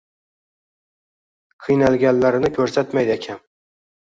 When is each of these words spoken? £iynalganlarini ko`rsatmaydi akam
£iynalganlarini 1.67 2.51
ko`rsatmaydi 2.59 3.17
akam 3.21 3.45